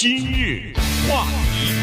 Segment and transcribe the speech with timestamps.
[0.00, 0.72] 今日
[1.06, 1.74] 话题，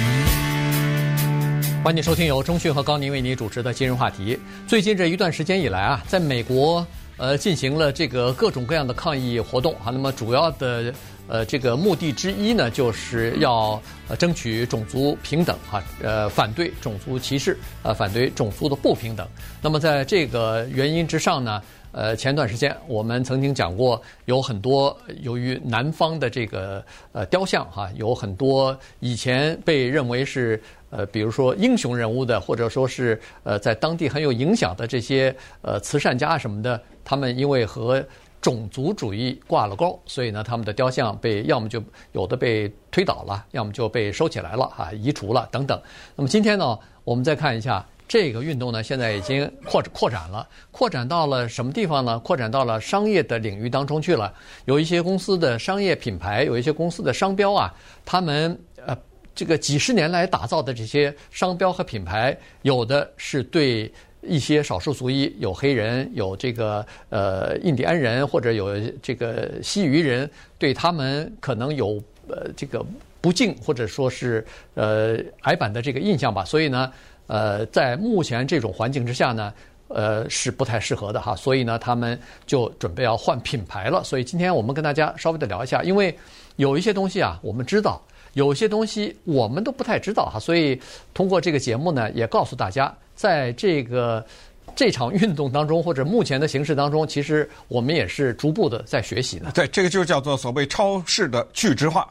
[1.83, 4.35] 欢迎收听由中讯和高宁为你主持的今日话题。
[4.65, 6.83] 最近这一段时间以来啊，在美国
[7.17, 9.91] 呃进行了这个各种各样的抗议活动啊。
[9.91, 10.91] 那么主要的
[11.27, 19.27] 呃这个目的之一呢，就是要呃争取种族平等哈，呃反对种族歧视，呃反对种族的不平等。
[19.61, 21.61] 那么在这个原因之上呢。
[21.91, 30.61] 呃，前段时间我们曾经讲过，有很多由于南方的这个呃雕像哈，有很多以前被认为是
[30.91, 38.05] 呃，比如说英雄人物的，或者说是呃在当地很有影响的这些呃慈善家什么的，他们因为和
[38.39, 45.81] 种族主义挂了钩，所以呢，他们的雕像被要么就有的被推倒了，要么就被收起来了哈，移除了等等。
[46.15, 47.83] 那么今天呢，我们再看一下。
[48.07, 52.17] 这个运动呢，现在已经扩扩展了，扩展到了什么地方呢？
[52.19, 54.33] 扩展到了商业的领域当中去了。
[54.63, 57.73] 有一些公司的商业品牌，有一些公司的商标啊，
[58.05, 58.97] 他们呃，
[59.35, 63.91] 这个几十年来打造的这些商标和品牌，有的是对
[64.21, 72.85] 一些少数族裔，有黑人，有这个呃印第安人，或者有这个西语人，对他们可能有呃这个
[73.19, 76.45] 不敬，或者说是呃矮板的这个印象吧。
[76.45, 76.89] 所以呢。
[77.27, 79.53] 呃，在目前这种环境之下呢，
[79.89, 84.01] 呃，是不太适合的哈，所以呢，他们就准备要换品牌了。
[84.03, 86.17] 所以今天我们跟大家稍微的聊一下，因为
[86.55, 88.01] 有一些东西啊，我们知道，
[88.33, 90.79] 有些东西我们都不太知道哈，所以
[91.13, 94.25] 通过这个节目呢，也告诉大家，在这个
[94.73, 99.51] 这场运动当中或者目前的形势当中，其实我们也是逐步的在学习的。
[99.51, 102.09] 对，这个就叫做所谓超市的去殖化、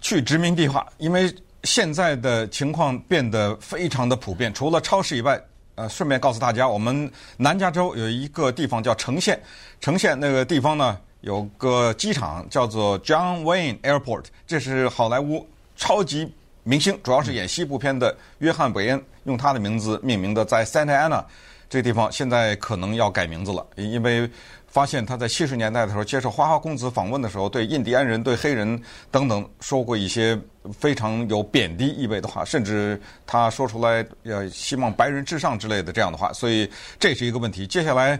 [0.00, 1.30] 去殖民地化，因为。
[1.64, 5.40] 现在的情况变得非常的普遍，除了超市以外，
[5.74, 9.40] 呃，顺便告诉大家，我们南加州有一个地方叫城县，
[9.80, 21.24] 城县那个地方呢，有个机场叫做 John Wayne Airport，这是好莱坞超级明星，主要是演西部片的约翰韦恩用他的名字命名的，在 Santa Ana
[21.68, 24.30] 这个地方现在可能要改名字了，因为。
[24.74, 30.36] 发现他在七十年代的时候接受花花公子访问的时候，对印第安人、对黑人等等说过一些
[30.76, 36.68] 非常有贬低意味的话，甚至他说出来要希望白人至上之类的这样的话，所以
[36.98, 37.64] 这是一个问题。
[37.68, 38.18] 接下来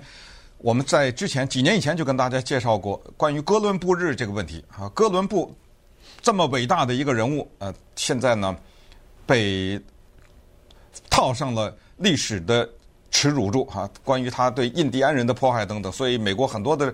[0.58, 5.52] 我们在之前几年以前就跟大家介绍过关于哥伦布日这个问题啊，哥伦布
[6.22, 8.56] 这么伟大的一个人物，呃，现在呢
[9.26, 9.76] 被
[11.10, 12.70] 套上了历史的。
[13.14, 16.92] 耻辱柱哈，关于他对印第安人的迫害等等，所以美国很多的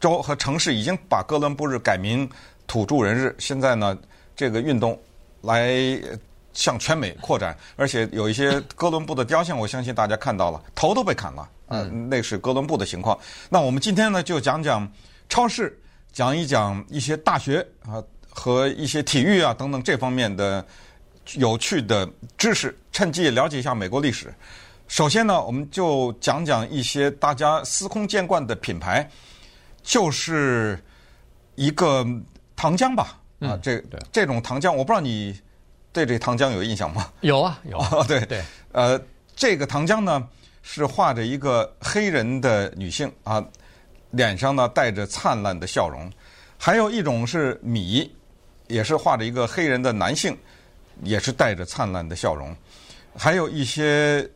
[0.00, 2.28] 州和城市已经把哥伦布日改名
[2.66, 3.36] 土著人日。
[3.38, 3.96] 现在呢，
[4.34, 4.98] 这个运动
[5.42, 5.78] 来
[6.54, 13.16] 向全美扩展，而且有一些哥伦布的雕像，我相信大家看到了， 头都被砍了，嗯，那是哥伦布的情况。
[13.50, 14.90] 那我们今天呢，就讲讲
[15.28, 15.78] 超市，
[16.12, 20.64] 讲一讲一些大学啊和一些体育啊等等这方面的
[21.34, 22.08] 有趣的
[22.38, 24.34] 知识，趁机了解一下美国历史。
[24.88, 29.08] 首先呢，我们就讲讲一些大家司空见惯的品牌，
[29.82, 30.78] 就是
[31.56, 32.06] 一个
[32.54, 33.20] 糖浆吧。
[33.40, 33.82] 啊，这
[34.12, 35.38] 这种糖浆，我不知道你
[35.92, 37.12] 对这糖浆有印象吗？
[37.20, 37.78] 有啊，有。
[38.06, 38.42] 对对。
[38.72, 38.98] 呃，
[39.34, 40.26] 这个糖浆呢
[40.62, 43.44] 是画着一个黑人的女性啊，
[44.12, 46.10] 脸上呢带着灿烂的笑容。
[46.56, 48.10] 还有一种是米，
[48.68, 50.34] 也是画着一个黑人的男性，
[51.02, 52.56] 也是带着灿烂的笑容。
[53.16, 54.26] 还有一些。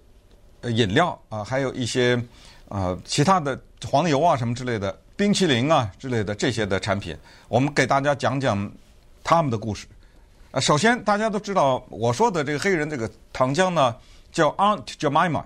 [0.63, 2.15] 呃，饮料啊，还有一些
[2.69, 7.17] 啊、呃，其他的黄油啊什么之类的，冰淇淋啊之类的这些的产品，
[7.49, 8.71] 我们给大家讲讲
[9.25, 9.87] 他们的故事。
[10.51, 13.97] 啊，首先大家都知道，我说的这个黑人这个糖浆呢，
[14.33, 15.45] 叫 Aunt Jemima。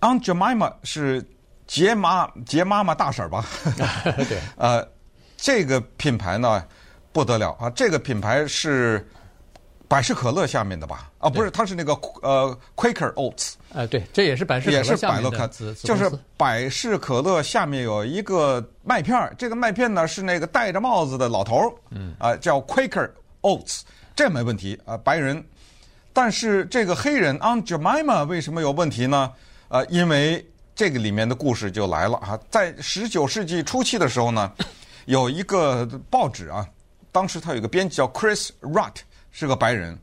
[0.00, 1.24] Aunt Jemima 是
[1.66, 3.46] 杰妈杰妈妈大婶吧？
[4.28, 4.38] 对。
[4.56, 4.86] 呃，
[5.36, 6.64] 这个品牌呢
[7.12, 9.06] 不得了啊，这个品牌是。
[9.88, 11.12] 百事可乐下面的吧？
[11.18, 13.52] 啊，不是，它是那个呃，Quaker Oats。
[13.72, 15.86] 哎，对，这也是百事可乐下面的子子公司。
[15.86, 23.10] 就是百事可乐下面有一个麦片儿，这个麦片呢是那个戴着帽子的老头儿，嗯，啊，叫 Quaker
[23.42, 23.82] Oats，
[24.14, 25.44] 这没问题啊，白人。
[26.12, 29.32] 但是这个黑人 Aunt Jemima 为什么有问题呢？
[29.68, 34.50] 啊，因为这个里面的故事就来了啊，在十九世纪初期的时候呢，
[35.04, 36.66] 有一个报纸啊，
[37.12, 38.94] 当时他有个编辑叫 Chris Rutt。
[39.38, 39.94] 是个白人，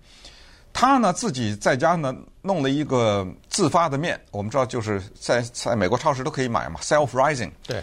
[0.74, 7.52] 他呢自己在家呢弄了一个自发的面，我们知道就是在在美国超市都可以买嘛，self-rising。
[7.66, 7.82] 对，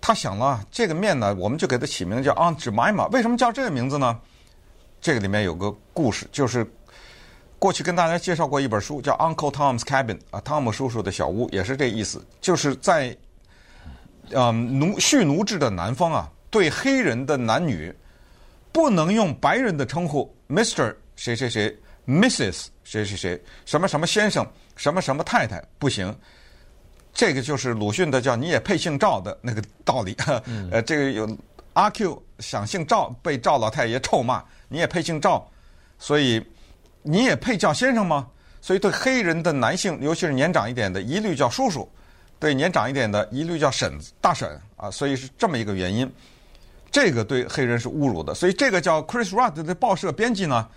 [0.00, 3.08] 他想了这个面呢，我们就给它起名叫 Aunt Jemima。
[3.10, 4.18] 为什么叫这个名字呢？
[5.00, 6.64] 这个里面有个故事，就是
[7.58, 13.16] 过去跟大家介绍过一本书，叫 Uncle Tom's Cabin 啊，汤姆叔叔的小屋，也是这意思，就是在
[14.30, 17.94] 嗯奴蓄奴制的南方啊，对黑人的男女。
[18.72, 20.94] 不能用白人的称呼，Mr.
[21.16, 21.76] 谁谁谁
[22.10, 22.66] ，Mrs.
[22.82, 26.12] 谁谁谁，什么什么先生，什么什么太太，不行。
[27.12, 30.16] 这个就是鲁迅的叫“你也配姓赵”的那个道理。
[30.46, 31.38] 嗯、呃，这个有
[31.72, 35.48] 阿 Q 想姓赵，被赵老太爷臭骂，你也配姓赵，
[35.98, 36.44] 所以
[37.02, 38.28] 你也配叫先生吗？
[38.60, 41.88] 所以对黑人的男性，尤其是年长一点的，一律叫叔叔；
[42.38, 44.90] 对年长一点的，一律叫婶子、大婶啊。
[44.90, 46.10] 所以是这么一个原因。
[46.92, 48.34] 这个对黑人是侮辱的。
[48.34, 50.68] 所以这个叫 Chris Rock 的报社编辑呢，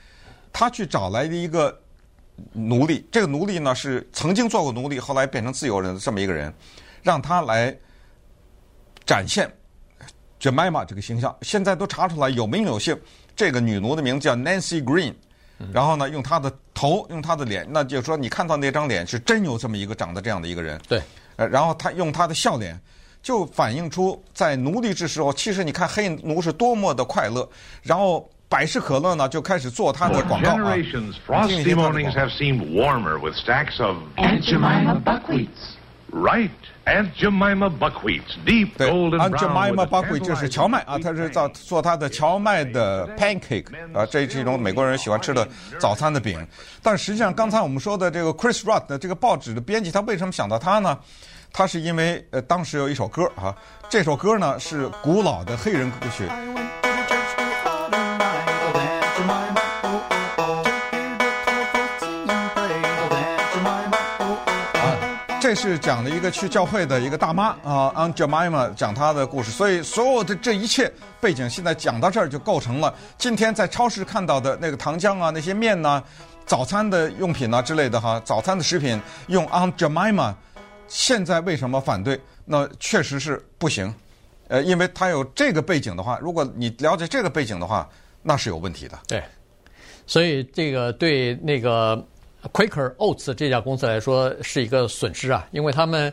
[0.54, 1.78] 他去找来的一个。
[2.54, 6.52] 奴隶，这个奴隶呢是曾经做过奴隶，后来变成自由人的这么一个人，
[7.04, 7.74] 让他来
[9.06, 9.48] 展现
[10.40, 11.34] Jemima 这个形象。
[11.44, 13.00] 现在都查出来有名有姓，
[13.36, 15.14] 这个女奴的名字叫 Nancy Green，
[15.72, 20.82] 然后呢用她的头，用她的脸，那就是说你看到那张脸是真有这么一个长得这样的一个人。
[20.88, 21.00] 对，
[21.36, 22.78] 呃，然后他用他的笑脸，
[23.22, 27.48] 就反映出在奴隶制时候，其实你看黑奴是多么的快乐，
[27.84, 28.28] 然后。
[28.54, 30.76] 百事可乐呢就开始做它的广告啊。
[31.28, 35.74] Frosty mornings have seemed warmer with stacks of Aunt Jemima buckwheats.
[36.12, 36.52] Right,
[36.86, 39.32] Aunt Jemima buckwheats, deep golden brown.
[39.32, 45.48] 对 Aunt Jemima buckwheat 就是荞麦啊，它是做做它的荞麦的 pancake 啊，这是一种美国人喜欢吃的
[45.80, 46.38] 早餐的饼。
[46.84, 50.96] 但实际上，刚才我们说的这个 Chris Rock 的这个报纸的编辑，他为什么想到他呢？
[51.52, 53.56] 他是因为呃，当时有一首歌啊，
[53.90, 56.28] 这首歌呢是古老的黑人歌曲。
[65.54, 76.02] 是讲了一个去教会的一个大妈啊，Anjelima 讲她的故事，所以所有的这一切背景现在讲到这儿就构成了今天在超市看到的那个糖浆啊、那些面呐、
[76.46, 80.34] 早餐的用品啊之类的哈，早餐的食品用 Anjelima，
[80.88, 82.20] 现在为什么反对？
[82.46, 83.94] 那确实是不行，
[84.48, 87.88] 呃，因为他有这个背景的话，如果你了解这个背景的话，
[88.22, 88.98] 那是有问题的。
[89.08, 89.24] 对，
[90.06, 92.06] 所以这个对那个。
[92.52, 96.12] Quaker Oats 这家公司来说是一个损失啊，因为他们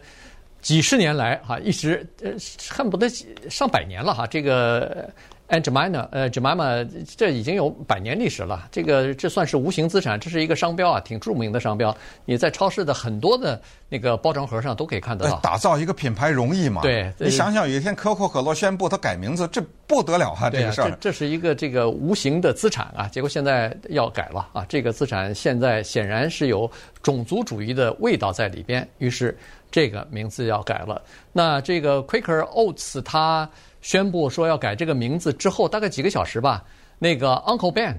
[0.61, 2.33] 几十年来哈一直呃
[2.71, 3.09] 恨不得
[3.49, 5.11] 上百年了哈，这个
[5.51, 11.95] Aunt Jemima 呃 Jemima 这已经有百年历史了，这个这算是无形资产，这是一个商标啊，挺著名的商标。
[12.25, 15.41] 你在超市的很多的那个包装盒上都可以看得到。
[15.41, 16.83] 打造一个品牌容易吗？
[16.83, 20.49] 对，你想想有一天可口可乐宣布它改名字，这不得了啊！
[20.49, 26.71] 这个事儿，这这是一个这个无形的资产啊，结果现在要改了啊，这个资产现在显然是有
[27.03, 29.37] 种族主义的味道在里边，于是
[29.71, 31.03] 这个名字要改了。
[31.33, 33.49] 那这个 Quaker Oats 他。
[33.83, 36.63] 宣布说要改这个名字之后，大概几个小时吧，
[36.99, 37.99] 那个 Uncle Ben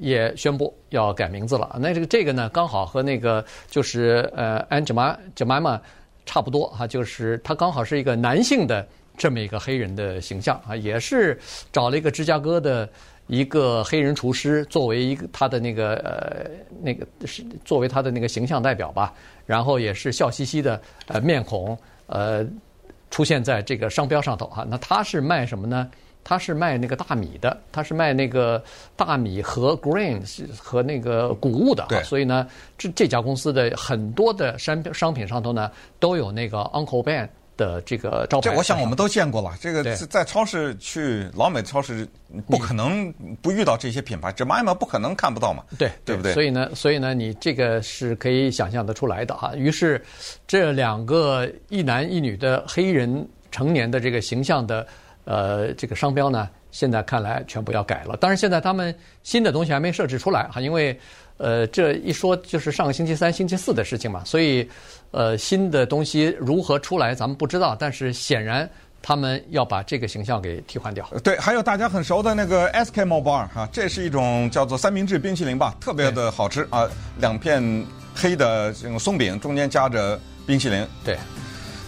[0.00, 1.78] 也宣布要改名字了。
[1.78, 4.84] 那这个这个呢，刚好和那个就是呃 Aunt
[5.36, 5.80] Jemima
[6.26, 8.84] 差不多哈，就是他刚好是一个男性的
[9.16, 11.38] 这么一个黑人的形象啊，也是
[11.70, 12.88] 找了一个芝加哥的
[13.32, 16.50] 一个黑人厨师作为一个他的那个呃
[16.82, 19.14] 那个是作为他的那个形象代表吧，
[19.46, 21.76] 然后也是笑嘻嘻的呃面孔
[22.06, 22.46] 呃。
[23.10, 25.90] 出现在这个商标上头哈，那他是卖什么呢？
[26.24, 28.64] 他是卖那个大米的，他是卖那个
[28.96, 31.84] 大米和 grains 和那个谷物的。
[31.90, 32.02] 对。
[32.04, 35.70] 所以呢，这这家公司的很多的商商品上头呢，
[36.00, 37.28] 都有那个 Uncle Ben。
[37.56, 39.52] 的这个招牌，这我想我们都见过了。
[39.60, 42.06] 这个在超市去老美超市，
[42.48, 45.62] 不可能不遇到这些品牌，这妈妈不可能看不到嘛。
[45.78, 46.32] 对，对不对？
[46.32, 49.54] 所以呢，所以呢，你这个是可以想象得出来的哈。
[49.54, 50.02] 于是，
[50.46, 54.86] 这两个一男一女的黑人成年的这个形象的
[55.24, 58.16] 呃这个商标呢，现在看来全部要改了。
[58.16, 60.98] 当然，现在他们新的东西还没设置出来哈，因为
[61.36, 64.68] 呃这一说就是上个星期三、星期四的事情嘛，所以。
[65.12, 67.76] 呃，新的东西如何出来，咱们不知道。
[67.78, 68.68] 但是显然，
[69.02, 71.06] 他们要把这个形象给替换掉。
[71.22, 76.88] 对，还有大家很熟的那个 Eskimo Bar 哈，这是一种叫做三明治冰淇淋吧，特别的好吃啊，
[77.18, 77.62] 两片
[78.14, 80.86] 黑的这种松饼，中间夹着冰淇淋。
[81.04, 81.18] 对，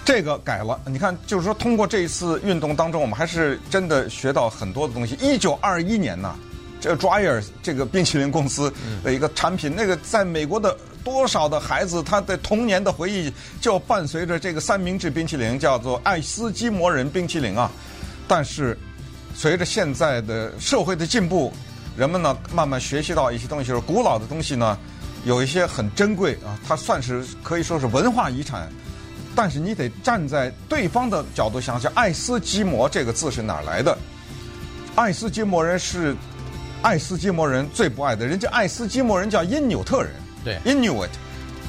[0.04, 0.78] 这个改了。
[0.84, 5.16] 你看，就是说通过这一次运动当中，我们还是真的学到很多的东西。
[5.18, 6.36] 一九二一年呢，
[6.78, 8.70] 这个 Dryer 这个冰淇淋公司
[9.02, 10.76] 的一个产品，那个在美国的。
[11.04, 13.30] 多少的孩子，他的童年的回忆
[13.60, 17.70] 就伴随着这个三明治冰淇淋，叫做爱斯基摩人冰淇淋啊。
[18.26, 18.76] 但是，
[19.36, 21.52] 随着现在的社会的进步，
[21.96, 24.78] 人们呢慢慢学习到一些东西，就是古老的东西呢，
[25.24, 28.68] 有一些很珍贵啊，它算是可以说是文化遗产。
[29.36, 33.98] 但是你得站在对方的角度想想，爱斯基摩这个字是哪来的？
[34.94, 36.16] 爱斯基摩人是
[36.80, 40.12] 爱斯基摩人最不爱的，人家爱斯基摩人叫因纽特人。
[40.44, 41.08] 对，Inuit，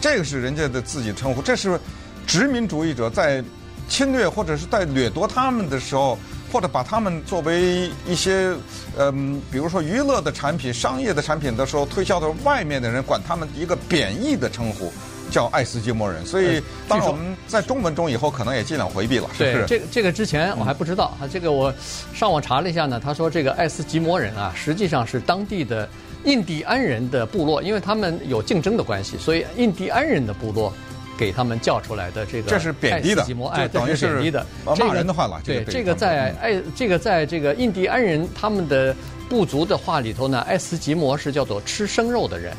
[0.01, 1.79] 这个是人家的自己称呼，这是
[2.27, 3.43] 殖民主义者在
[3.87, 6.17] 侵略或者是在掠夺他们的时候，
[6.51, 8.53] 或者把他们作为一些
[8.97, 14.91] 嗯，比如说娱乐的产品、商业的产品的时候，推销到，外面的人管他们一个贬义的称呼。
[15.31, 19.27] 叫爱斯基摩人，所以当然我们在中文中以后可能也尽量回避了。
[19.35, 21.73] 对，是是这个这个之前我还不知道啊，嗯、这个我
[22.13, 25.89] 上网查了一下呢，他说这个爱斯基摩人啊，实际上是当地的
[26.25, 30.73] 印第安人的部落，因为他们有竞争的关系，所以印第安人的部落
[31.17, 34.45] 给他们叫出来的这个这是贬低的，哎，等于是贬低的
[34.77, 35.41] 骂人的话了。
[35.45, 38.95] 对，这个在爱这个在这个印第安人他们的
[39.29, 42.53] 部族的话里头呢，爱斯基摩是叫做吃生肉的人。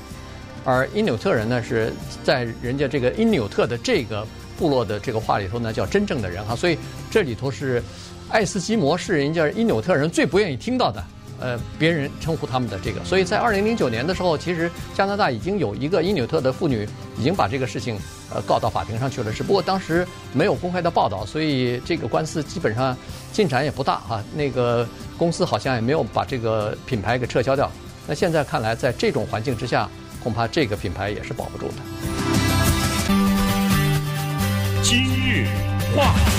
[0.65, 1.93] 而因纽特人呢，是
[2.25, 4.27] 在人家这个因纽特的这个
[4.59, 6.77] 部落的这个话里头呢，叫真正的人哈，所以
[7.09, 7.81] 这里头是
[8.29, 11.05] 爱斯基摩是人家因纽特人最不愿意听到的，
[11.41, 13.05] 呃，别人称呼他们的这个。
[13.05, 16.89] 所以在二零零九年的时候，其实加拿大已经有一个因纽特的妇女
[17.19, 17.99] 已经把这个事情
[18.35, 22.97] 呃告到法庭上去了，只不过当时没有公开的报道，所以这个官司基本上
[23.33, 24.23] 进展也不大哈。
[24.35, 27.71] 那个公司好像也没有把这个品牌给撤销掉。
[28.07, 29.89] 那现在看来，在这种环境之下。
[30.27, 31.75] 恐怕这个品牌也是保不住的。
[34.83, 35.47] 今日
[35.95, 36.36] 话题，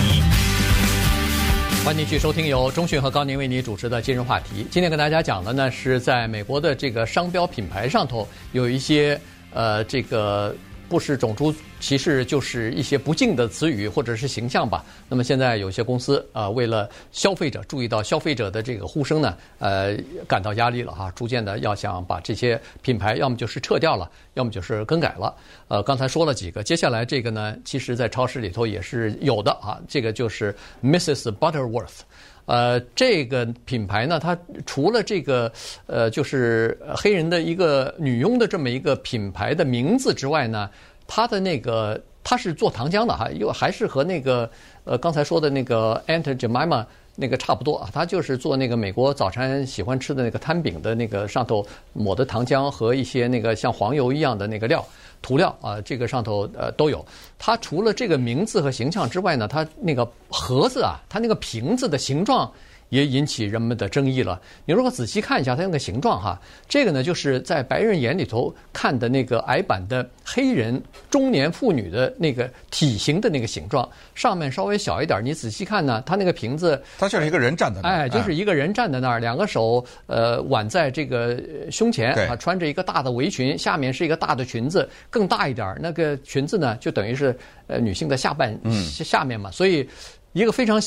[1.87, 4.67] 欢迎继续收听由中讯和高宁为您主持的今日话题。
[4.69, 9.17] 今天跟大家讲的呢，是在美国的这个商标品牌上头有一些
[9.53, 10.53] 呃这个。
[10.89, 14.83] 不是种族歧视，就是一些不敬的词语或者是形象吧。
[15.09, 25.35] 那么现在有些公司啊、为了消费者注意到消费者的这个呼声呢，呃，感到压力了哈，逐渐的要想把这些品牌要么就是撤掉了，要么就是更改了。
[25.67, 29.79] 呃，刚才说了几个，接下来这个呢，其实在超市里头也是有的啊。
[29.87, 31.31] 这个就是 Mrs.
[31.37, 31.99] Butterworth。
[32.47, 34.35] 呃，这个品牌呢，它
[34.65, 35.51] 除了这个
[35.85, 40.69] 呃，就是黑人的一个女佣的这么一个品牌的名字之外呢，
[41.05, 44.49] 它的那个它是做糖浆的哈，又还是和那个
[44.85, 46.85] 呃刚才说的那个 Aunt Jemima
[47.19, 54.85] 那个差不多啊，它就是做那个美国早餐喜欢吃的那个摊饼的那个上头抹的糖浆和一些那个像黄油一样的那个料。
[55.19, 57.03] 涂料啊，这个上头呃都有。
[57.39, 62.49] 它除了这个名字和形象之外呢，它那个盒子啊，它那个瓶子的形状。
[62.89, 64.39] 也引起人们的争议了。
[64.65, 75.23] 你如果仔细看一下它那个形状哈，这个呢就是在白人眼里头看的那个矮版的黑人中年妇女的那个体型的那个形状，上面稍微小一点。
[75.23, 81.41] 你仔细看呢，它那个瓶子，它就是一个人站在那儿，哎，就是一个人站在那儿，两个手呃挽在这个
[81.71, 85.75] 胸前啊，穿着一个大的围裙，下面是一个大的裙子，更大一点。
[85.79, 89.87] 那个裙子呢，就等于是呃女性的下半下面嘛，所以
[90.33, 90.81] 一个非常。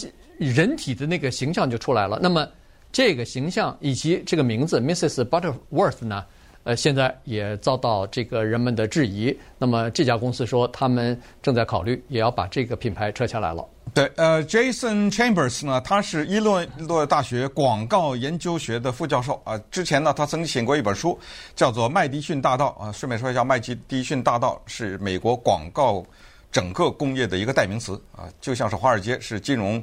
[0.49, 2.19] 人体的那个形象就出来了。
[2.23, 2.49] 那么，
[2.91, 5.23] 这个形象以及这个名字 Mrs.
[5.29, 6.25] Butterworth 呢，
[6.65, 9.37] 呃，现在也遭到这个人们的质疑。
[9.59, 13.65] 那么，这家公司说他们正在考虑，也要把这个品牌撤下来了。
[13.93, 19.61] 对，呃，Jason Chambers 呢，他是伊利诺大学广告研究学的副教授啊。
[19.71, 21.19] 之前呢，他曾经写过一本书，
[21.55, 22.91] 叫做《麦迪逊大道》啊。
[22.93, 26.05] 顺便说一下，麦迪逊大道是美国广告
[26.53, 29.83] 整个工业的一个代名词啊，就像是华尔街是金融。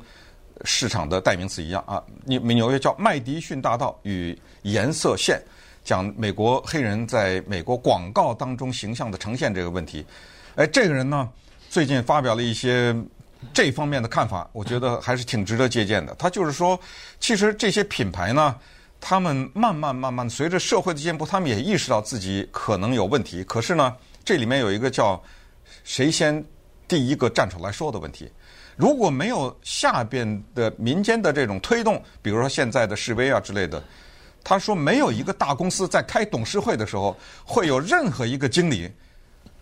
[0.66, 5.42] 市场的代名词一样啊，纽纽约叫麦迪逊大道与颜色线，
[5.84, 10.06] 讲美国黑人在美国广告当中形象的呈现这个问题。
[10.56, 11.30] 哎，这个人呢，
[11.70, 12.96] 最近发表了一些
[13.54, 16.16] 这方面的看法，我觉得还是挺值得借鉴的。
[16.16, 16.80] 他就是说，
[17.20, 18.56] 其实这些品牌呢，
[19.00, 23.44] 他们慢慢慢慢随着社会的进步，他们也意识到自己可能有问题。
[23.44, 23.96] 可是呢，
[24.26, 25.22] 这里面有一个叫
[25.84, 26.44] 谁先
[26.88, 28.28] 第一个站出来说的问题。
[28.78, 33.84] 如果没有下边的民间的这种推动，比如说现在的示威啊之类的，
[34.44, 38.90] 他说没有一个大公司在开董事会的时候，会有任何一个经理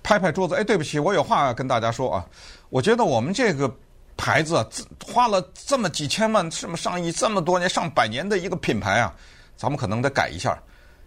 [0.03, 2.25] 拍拍桌子，哎，对不起，我有话要跟大家说啊。
[2.69, 3.73] 我觉得我们这个
[4.17, 4.67] 牌子啊，
[5.07, 9.15] 花了这么几千万、什么上亿、这么多年、上百年的一个品牌啊，
[9.55, 10.61] 咱们可能得改一下。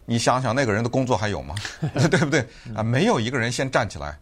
[0.07, 1.55] 你想想那个人的工作还有吗？
[2.11, 2.41] 对不对？
[2.75, 4.19] 啊，没有一个人先站起来，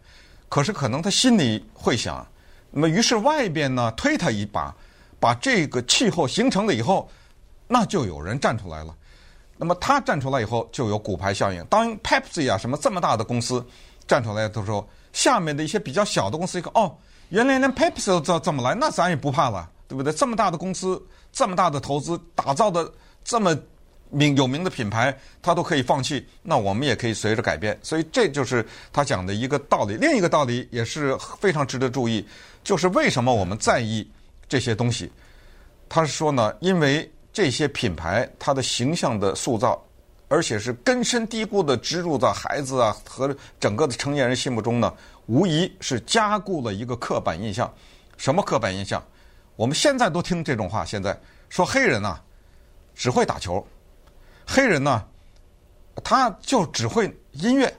[0.49, 2.27] 可是可能他心里会想。
[2.71, 4.75] 那么，于是外边呢推他一把，
[5.19, 7.09] 把这个气候形成了以后，
[7.67, 8.95] 那就有人站出来了。
[9.57, 11.63] 那么他站出来以后，就有骨牌效应。
[11.65, 13.65] 当 Pepsi 啊什么这么大的公司
[14.07, 16.95] 站出来的时候，下面的一些比较小的公司一看，哦，
[17.29, 20.13] 原来连 Pepsi 都这这么来，那咱也不怕了，对不对？
[20.13, 22.91] 这么大的公司，这么大的投资，打造的
[23.23, 23.57] 这么。
[24.09, 27.77] 名有名的品牌，他都可以放弃，那我们也可以随着改变。
[27.81, 29.95] 所以这就是他讲的一个道理。
[29.95, 32.25] 另一个道理也是非常值得注意，
[32.63, 34.09] 就是为什么我们在意
[34.47, 35.11] 这些东西？
[35.89, 39.81] 他是说呢，因为这些品牌它的形象的塑造，
[40.27, 44.93] 而且是根深蒂固的植入到孩子啊和整个的成年人心目中呢，
[45.27, 47.71] 无疑是加固了一个刻板印象。
[48.17, 49.03] 什么刻板印象？
[49.55, 51.17] 我们现在都听这种话，现在
[51.49, 52.19] 说黑人呐、
[52.95, 53.65] 只会打球，
[54.47, 55.03] 黑人呢
[56.03, 57.71] 他就只会音乐，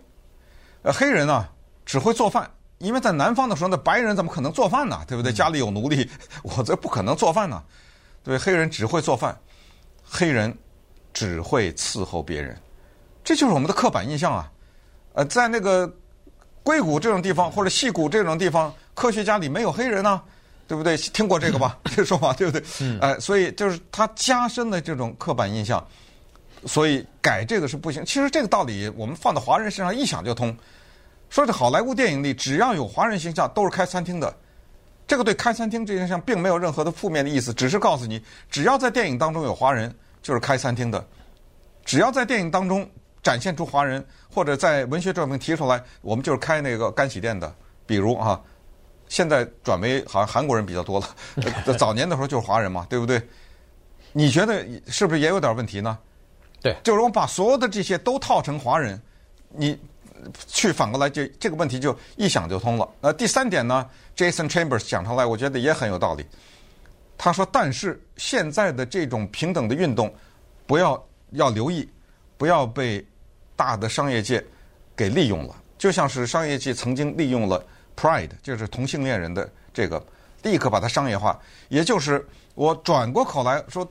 [0.83, 1.49] 呃，黑人呢
[1.87, 2.49] 只会做饭，
[2.79, 5.03] 因为在南方的时候，那白人怎么可能做饭呢？
[5.09, 5.33] 对不对？
[5.33, 6.09] 家里有奴隶，
[6.45, 7.63] 我这不可能做饭呢。
[8.23, 9.37] 对，黑人只会做饭，
[10.05, 10.57] 黑人
[11.15, 12.57] 只会伺候别人，
[13.25, 14.53] 这就是我们的刻板印象啊。
[15.15, 15.91] 呃，在那个
[16.63, 20.21] 硅谷这种地方或者戏谷这种地方，科学家里没有黑人呢。
[20.67, 20.99] 对不对？
[20.99, 21.79] 听过这个吧？
[21.85, 22.63] 这 个 说法对不对？
[22.83, 23.01] 嗯。
[23.01, 25.83] 哎，所以就是他加深了这种刻板印象，
[26.67, 28.05] 所以改这个是不行。
[28.05, 30.57] 其实这个道理我们放到华人身上一想就通。
[31.31, 34.35] 说这好莱坞电影里只要有华人形象，都是开餐厅的。
[35.07, 41.07] 这个对开餐厅这件事情并没有任何的负面的意思，只是告诉你，只要在电影当中有华人，就是开餐厅的。
[41.85, 42.89] 只要在电影当中
[43.23, 47.55] 展现出华人，或者在文学作品提出来，我们就是开那个干洗店的。
[47.87, 48.41] 比如啊。
[49.11, 51.09] 现在转为好像韩国人比较多了，
[51.79, 53.19] 早年的时候就是华人嘛，对不对？
[54.13, 55.99] 你觉得是不是也有点问题呢？
[56.61, 59.01] 对，就是我把所有的这些都套成华人，
[59.51, 59.79] 你
[60.47, 62.89] 去反过来就这个问题就一想就通了。
[63.01, 66.27] 呃，第三点呢，Jason Chambers 讲出来，我觉得也很有道理。
[67.17, 70.13] 他说：“但是现在的这种平等的运动，
[70.67, 71.89] 不要要留意，
[72.37, 73.05] 不要被
[73.57, 74.45] 大的商业界
[74.95, 77.65] 给利用了，就像是商业界曾经利用了。”
[77.97, 80.01] Pride 就是同性恋人的这个，
[80.45, 81.37] 立刻把它商业化，
[81.69, 82.25] 也就是
[82.55, 83.85] 我转过口来说，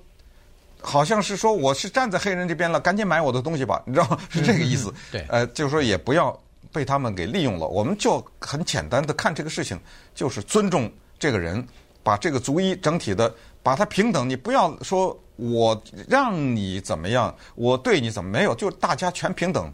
[0.81, 4.17] 好像是说我是站在黑人这边了，赶紧买我的东西吧，你知道吗？
[4.29, 4.93] 是这个意思。
[5.12, 6.38] 对，呃，就是说也不要
[6.72, 9.79] 被他们给利用了，我们就很简单的看这个事情，
[10.13, 11.65] 就是尊重这个人，
[12.03, 19.72] 把这个族裔整体的把它平等，你不要说我让你怎么样，我对你怎么没有，就大家全平等，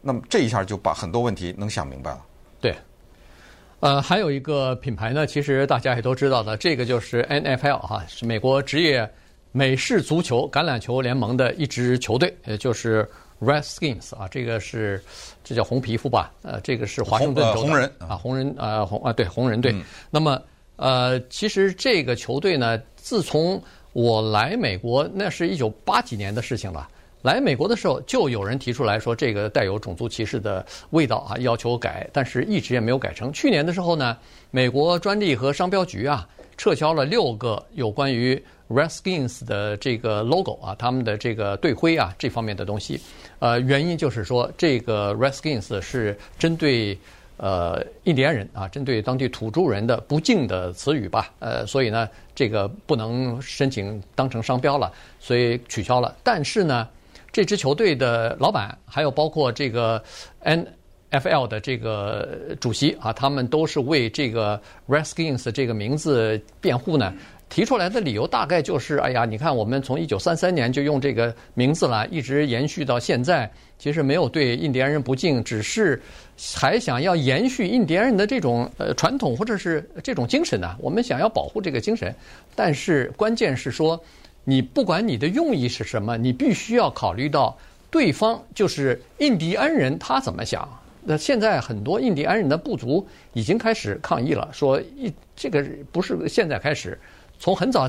[0.00, 2.20] 那么这一下就把很多问题能想明白了。
[2.60, 2.74] 对。
[3.80, 9.06] 呃，还有一个品牌呢，其实大家也都知道的，这个就是 NFL 哈，是美国职业
[9.56, 13.08] 美式足球橄榄球联盟的一支球队，也就是
[13.40, 15.00] Redskins 啊，这个是
[15.44, 16.32] 这叫红皮肤吧？
[16.42, 19.70] 呃，这个是华盛顿州红，人啊，红人啊，红啊，对，红人队。
[19.70, 20.42] 嗯、那么
[20.74, 26.88] 呃，其实这个球队呢，自从我来美国，那是一九八几年的事情了。
[27.22, 33.32] 来美国的时候，就有人提出来说，这个带有种族歧视的味道啊，要求改，但是一直也没有改成。
[33.32, 34.16] 去年的时候呢，
[34.50, 43.00] 美国专利和商标局啊，撤销了六个有关于 Redskins 的这个 logo 啊，他们的这个队徽啊这方面的东西。
[43.38, 46.98] 呃，原因就是说，这个 Redskins 是针对
[47.36, 51.32] 呃印第安人啊，针对当地土著人的不敬的词语吧。
[51.38, 56.16] 呃，所以呢，这个不能申请当成商标了，所以取消了。
[56.22, 56.88] 但是呢。
[57.32, 60.00] 这支球队的老板，还有包括这个
[60.44, 60.64] N
[61.14, 61.46] F.L.
[61.46, 67.14] 的这个主席啊，他们都是为这个 Redskins 这个名字辩护呢。
[67.48, 73.48] 提出来的理由大概就是：哎呀，你看我们从一九三三年就用这个名字了，一直延续到现在，
[73.78, 76.02] 其实没有对印第安人不敬，只是
[76.56, 80.74] 还想要延续印第安人的这种呃传统或者是这种精神呢。
[80.80, 82.12] 我们想要保护这个精神，
[82.56, 83.98] 但是关键是说。
[84.46, 87.56] 你不管你的用意是什么，你必须要考虑到
[87.90, 90.68] 对方就是印第安人他怎么想。
[91.04, 96.98] 那现在很多印第安人的部族已经开始抗议了，说一这个不是现在开始，
[97.38, 97.88] 从很早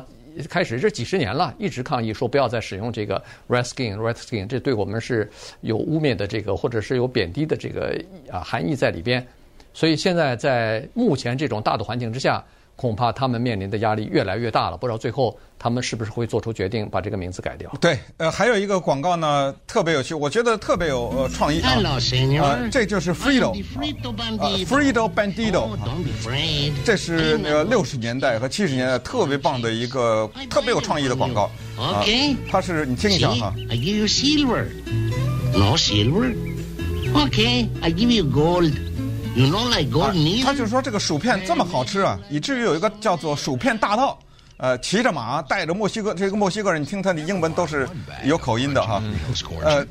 [0.49, 5.29] 开始这几十年了，一直抗议说不要再使用这个 Redskin Redskin，这对我们是
[5.61, 7.99] 有污蔑的这个或者是有贬低的这个
[8.29, 9.25] 啊含义在里边。
[9.73, 12.43] 所以现在在目前这种大的环境之下。
[12.75, 17.71] 恐怕他们面临的压力越来越大了，不知道最后他们是不是会做出决定，把这个名字改掉？
[17.79, 21.71] 对，呃，还有一个广告呢，特别有趣，我觉得特别有呃创意啊。
[22.41, 25.69] 呃，这就是 Frito 啊，Frito Bandito，
[26.83, 32.03] 这是呃六十年代和七十年代特别棒的一个特别有创意的广告啊。
[32.51, 33.53] 它是你听一下哈。
[33.69, 34.67] I give you silver,
[35.53, 36.35] no silver.
[37.13, 38.73] Okay, I give you gold.
[39.35, 44.17] You know like gold 他就是说这个薯片这么好吃啊，以至于有一个叫做薯片大盗，
[44.55, 47.85] 呃，骑着马带着墨西哥这个墨西哥人，你听他的英文都是
[48.23, 49.03] 有口音的哈，
[49.61, 49.85] 呃，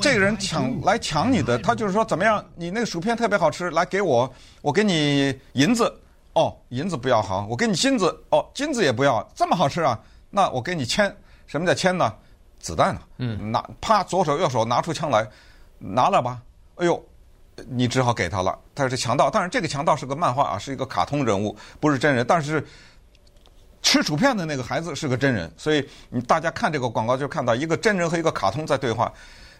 [0.00, 5.92] 这个人抢来抢你的，他就是说怎么样，你那个薯片特别好吃，来给我，我给你银子，
[6.32, 11.14] 哦，银子不要好，我给你金子，哦，金子也不要，这么好吃啊，那我给你铅，
[11.46, 12.10] 什么叫铅呢？
[12.58, 13.02] 子弹啊？
[13.18, 15.28] 嗯，拿啪，左手右手拿出枪来，
[15.78, 16.40] 拿了吧，
[16.76, 17.04] 哎呦。
[17.68, 22.24] 你只好给他了，他是强盗，但是这个强盗是个漫画啊，是一个卡通人物，不是真人。
[22.26, 22.64] 但是
[23.82, 29.12] 吃薯片的那个孩子是个真人，所以你大家看这个广告就看到一个真人和一个卡通在对话。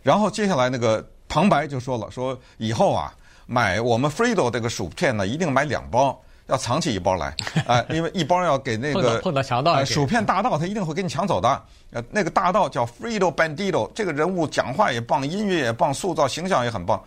[0.02, 3.12] 然后接下来那个旁白就说了，说以后啊
[3.46, 7.34] 买我们 Frito 这个薯片呢，一定买两包，要藏起一包来，
[7.66, 11.62] 啊、因为一包要给那个碰到，强盗、薯片大盗他一定会给你抢走的。
[11.90, 17.02] 呃，那个大盗叫 Fredo Bandito，这个人物讲话也棒，音乐也棒，塑造形象也很棒，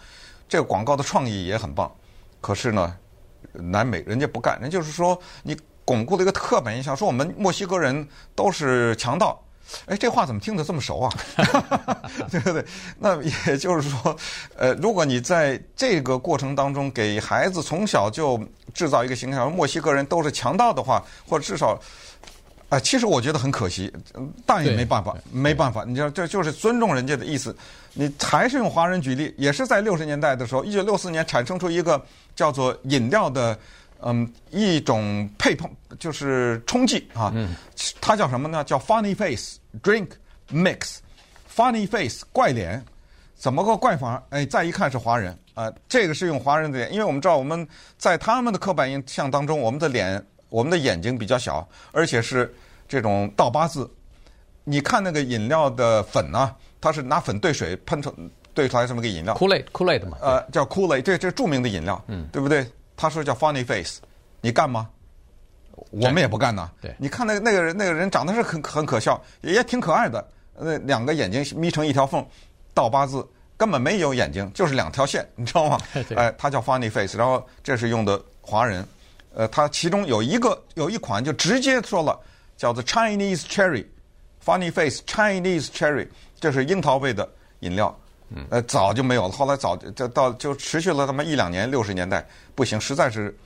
[0.51, 1.89] 这个广告的创意也很棒。
[2.41, 2.93] 可是呢，
[3.53, 9.41] 南美人家不干，人就是说你巩固了一个刻板印象，说我们墨西哥人都是强盗。
[9.85, 11.13] 哎，这话怎么听得这么熟啊？
[12.29, 12.65] 对不对？
[12.99, 14.17] 那也就是说，
[14.57, 18.37] 呃，如果你在这个过程当中给孩子从小就
[18.73, 21.79] 制造一个形象，墨西哥人都是强盗的话，或者至少，
[22.71, 23.91] 啊、呃，其实我觉得很可惜，
[24.45, 25.83] 但也没办法，没办法。
[25.85, 27.55] 你知道，这就是尊重人家的意思。
[27.93, 32.01] 你还是用华人举例，也是在六十年代的时候，一九六四年产生出一个
[32.35, 33.57] 叫做饮料的。
[34.03, 37.55] 嗯，一种配碰就是冲剂啊，嗯
[38.01, 38.63] 它叫什么呢？
[38.63, 40.07] 叫 Funny Face Drink
[40.51, 40.95] Mix。
[41.55, 42.83] Funny Face 怪脸，
[43.35, 44.23] 怎么个怪法？
[44.31, 52.53] 哎，再一看是华人啊、呃，这个是用华人的脸，因为我们知道我们在他们的刻板印象当中，我们的脸、我们的眼睛比较小，而且是
[52.87, 53.89] 这种倒八字。
[54.65, 58.13] 你看那个饮料的粉呢、啊，它是拿粉兑水喷出
[58.53, 62.69] 兑出来这么个饮料，Kool-Aid，Kool-Aid 嘛，呃，叫 Kool-Aid，这这著名的饮料，嗯，对不对？
[62.95, 63.99] 他说叫 funny face，
[64.41, 64.87] 你干吗？
[65.89, 66.69] 我们也不干呐。
[66.79, 70.23] 对，你看那个那个人那个人长得是很很可笑，也挺可爱的。
[70.59, 72.23] 那两个眼睛眯成一条缝，
[72.73, 75.79] 倒八字，根本没有眼睛，就是两条线，你知道吗？
[76.15, 78.85] 哎，他叫 funny face，然后这是用的华人。
[79.33, 82.19] 呃，它其中有一个有一款就直接说了，
[82.57, 86.07] 叫做 Chinese Cherry，funny face Chinese Cherry，
[86.39, 87.97] 这是樱桃味的饮料。
[88.49, 89.29] 呃，早就没有了。
[89.29, 93.37] 后来早就到就持续了他妈一两年，六十年代不行，实在是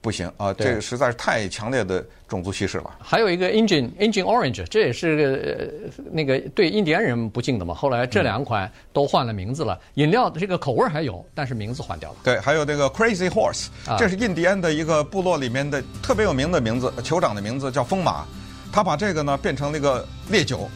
[0.00, 0.52] 不行啊！
[0.54, 2.90] 这个实在是太强烈的种族歧视了。
[3.00, 7.74] 还有一个 Engine Engine Orange，这也是呃那个对印第安人不敬的嘛。
[7.74, 12.16] 后来这两款都换了名字了，饮料的这个口味还有，但是名字换掉了。
[12.24, 13.66] 对，还有那个 Crazy Horse，
[13.98, 18.24] 这是印第安的一个部落里面的特别有名的名字，酋长的名字叫疯马，
[18.72, 20.66] 他把这个呢变成那个烈酒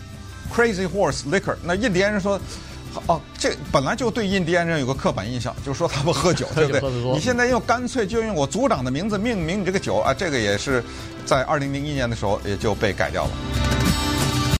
[0.52, 1.56] ，Crazy Horse Liquor。
[1.62, 2.38] 那印第安人说。
[3.06, 7.12] 哦，这本来就对印第安人有个刻板印象，就是说他们喝酒， 对不对？
[7.12, 10.82] 你现在又干脆就用我族长的名字命名你这个酒啊，这个也是
[11.24, 13.30] 在二零零一年的时候也就被改掉了。